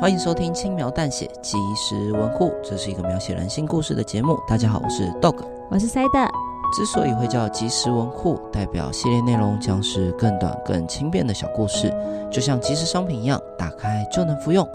[0.00, 4.40] 欢迎收听轻描淡写即时文库，这是一个描写人性故事的节目。
[4.48, 5.36] 大家好，我是 Dog，
[5.68, 6.30] 我是 Side。
[6.74, 11.92] 之所以会叫即时文库，代表系列内容将是更短、更轻便的小故事，
[12.32, 14.66] 就像即时商品一样，打开就能服用。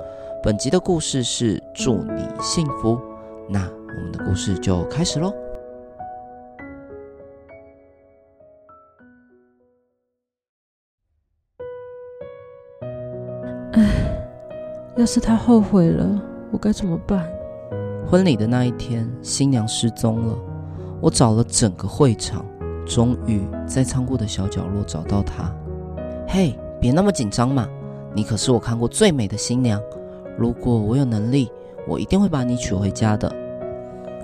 [0.43, 3.01] 本集的故事是祝你幸福，
[3.49, 3.67] 那
[3.97, 5.33] 我们的故事就开始喽。
[14.97, 16.07] 要是他后悔了，
[16.51, 17.27] 我该怎么办？
[18.09, 20.37] 婚礼的那一天，新娘失踪了。
[21.01, 22.45] 我找了整个会场，
[22.85, 25.53] 终于在仓库的小角落找到她。
[26.25, 27.67] 嘿，别那么紧张嘛，
[28.13, 29.81] 你可是我看过最美的新娘。
[30.37, 31.51] 如果我有能力，
[31.85, 33.29] 我一定会把你娶回家的。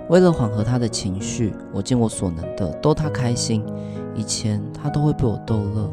[0.07, 3.61] 为了缓和她的情绪，我尽我所能的逗她开心。
[4.15, 5.91] 以前她都会被我逗乐，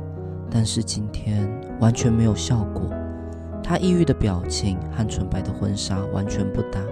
[0.48, 2.82] 但是今天完全没有效果。
[3.68, 6.82] 他抑郁的表情和纯白的婚纱完全不搭。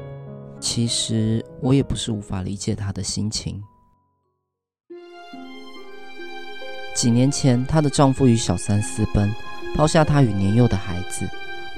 [0.61, 3.62] 其实我也不是无法理解他的心情。
[6.95, 9.33] 几年前，她的丈夫与小三私奔，
[9.75, 11.27] 抛下她与年幼的孩子，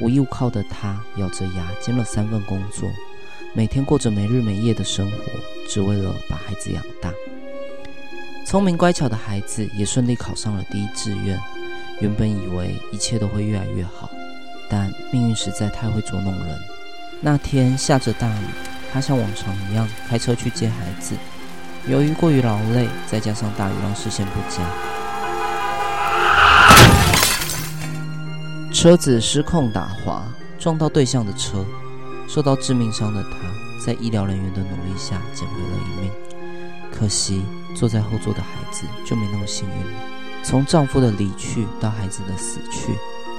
[0.01, 2.91] 无依无靠的她咬着牙兼了三份工作，
[3.55, 5.17] 每天过着没日没夜的生活，
[5.69, 7.15] 只为了把孩子养大。
[8.45, 11.41] 聪明乖巧的孩子也顺利考上了第一志愿，
[12.01, 14.11] 原本以为一切都会越来越好。
[14.69, 16.59] 但命运实在太会捉弄人。
[17.21, 18.45] 那天下着大雨，
[18.93, 21.15] 他像往常一样开车去接孩子。
[21.87, 24.63] 由于过于劳累，再加上大雨让视线不佳，
[28.73, 30.23] 车子失控打滑，
[30.59, 31.65] 撞到对向的车。
[32.29, 36.11] 受到致命伤的他，在医疗人员的努力下捡回了一命。
[36.93, 37.43] 可惜
[37.75, 39.99] 坐在后座的孩子就没那么幸运了。
[40.43, 42.93] 从丈夫的离去到孩子的死去。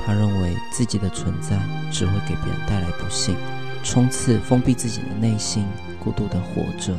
[0.10, 1.56] 他认为自己的存在
[1.92, 3.38] 只会给别人带来不幸，
[3.84, 5.68] 从此封闭自己的内心，
[6.04, 6.98] 孤独地活着，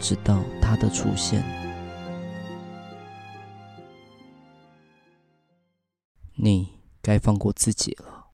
[0.00, 1.40] 直到他的出现。
[6.34, 8.26] 你该放过自己了。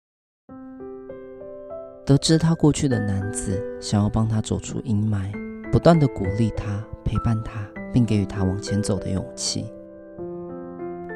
[2.06, 5.30] 得知他过去的男子想要帮他走出阴霾，
[5.70, 9.70] 不断地鼓励他、陪伴他，并给予他往前走的勇气。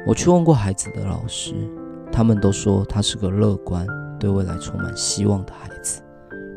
[0.05, 1.67] 我去问过孩子的老师。
[2.13, 3.87] 他们都说他是个乐观、
[4.19, 5.99] 对未来充满希望的孩子，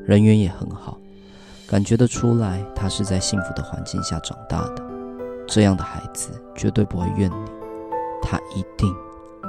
[0.04, 0.98] 人缘也很好，
[1.66, 4.84] 感觉得出来他是在幸福的环境下长大的。
[5.48, 7.50] 这样的孩子绝对不会怨你，
[8.20, 8.94] 他一定、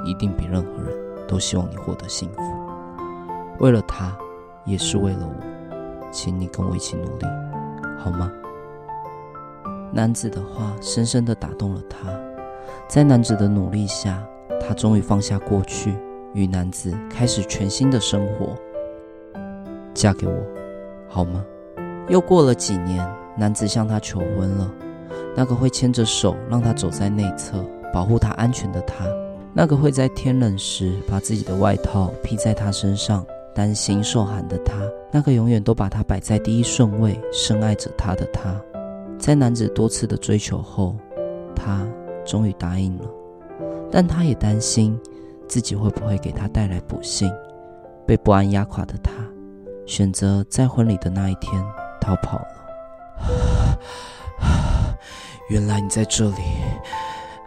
[0.06, 0.96] 一定比任何人
[1.28, 2.42] 都希望你获得幸福。
[3.58, 4.16] 为了他，
[4.64, 7.26] 也是为了我，请你跟我一起努力，
[7.98, 8.32] 好吗？
[9.92, 11.98] 男子的话深深地打动了他，
[12.88, 14.26] 在男子的努力下。
[14.68, 15.94] 她终于放下过去，
[16.34, 18.54] 与男子开始全新的生活。
[19.94, 20.34] 嫁给我，
[21.08, 21.42] 好吗？
[22.08, 23.02] 又过了几年，
[23.34, 24.70] 男子向她求婚了。
[25.34, 27.64] 那个会牵着手让她走在内侧，
[27.94, 29.06] 保护她安全的他，
[29.54, 33.24] 那个会在天冷时把自己的外套披在她身上，
[33.54, 34.74] 担心受寒的他，
[35.10, 38.54] 那个永远都把她摆在第一顺位，深爱着她的他，
[39.18, 40.94] 在男子多次的追求后，
[41.56, 41.88] 她
[42.26, 43.04] 终于答应了。
[43.90, 44.98] 但他也担心
[45.48, 47.32] 自己会不会给他带来不幸，
[48.06, 49.12] 被不安压垮的他，
[49.86, 51.64] 选择在婚礼的那一天
[52.00, 53.78] 逃跑了。
[55.48, 56.36] 原来你在这里！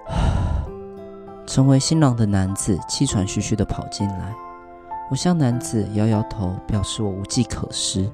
[1.46, 4.34] 成为新郎的男子气喘吁吁地跑进来，
[5.12, 8.10] 我向男子摇摇头，表示我无计可施。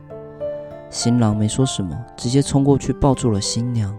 [0.89, 3.97] 新郎没说什么，直接冲过去抱住了新娘，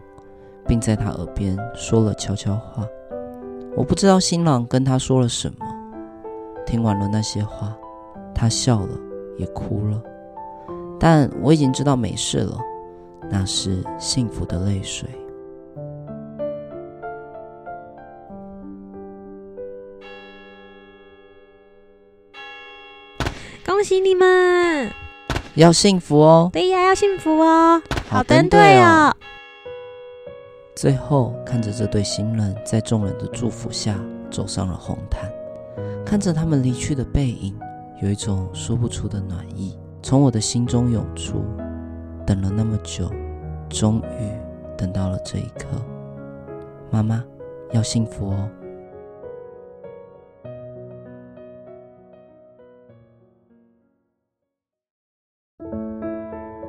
[0.67, 2.85] 并在她耳边说了悄悄话。
[3.79, 5.65] 我不知道新郎跟他说了什么。
[6.67, 7.73] 听完了那些话，
[8.35, 8.99] 他笑了，
[9.39, 10.03] 也哭了。
[10.99, 12.59] 但我已经知道没事了，
[13.31, 15.09] 那是幸福的泪水。
[23.65, 24.91] 恭喜你们！
[25.55, 26.51] 要幸福哦！
[26.53, 27.81] 对呀，要幸福哦！
[28.11, 29.15] 好登对哦。
[30.81, 33.99] 最后，看着这对新人在众人的祝福下
[34.31, 35.29] 走上了红毯，
[36.07, 37.59] 看着他们离去的背影，
[38.01, 41.45] 有一种说不出的暖意从我的心中涌出。
[42.25, 43.11] 等了那么久，
[43.69, 44.31] 终于
[44.77, 45.67] 等到了这一刻。
[46.93, 47.25] 妈妈，
[47.73, 48.49] 要幸福哦！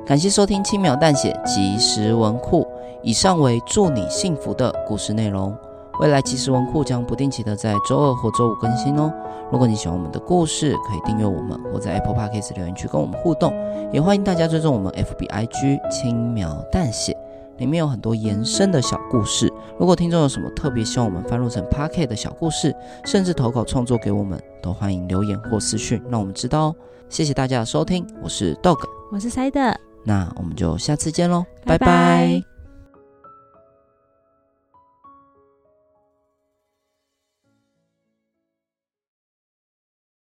[0.04, 2.66] 感谢收听轻描淡写即时文库。
[3.02, 5.56] 以上为祝你幸福的故事内容。
[6.00, 9.12] 未来即时文库将不定期的在周二或周五更新哦。
[9.52, 13.52] 如果你喜欢我们的故事，可以订阅我们，或在 Apple Podcast 留言区跟我们互动。
[13.92, 17.14] 也欢迎大家追踪我们 FB IG 轻描淡写，
[17.58, 19.52] 里面有很多延伸的小故事。
[19.78, 26.76] 如果听众有什么特别希望我们翻录成 Podcast 的小故事，甚至投稿创作给我们，都欢迎留言或私讯，让我们知道哦。
[27.10, 28.78] 谢谢大家的收听，我是 Dog，
[29.12, 31.86] 我是 Side，那我们就下次见喽，拜拜。
[31.86, 32.59] 拜拜。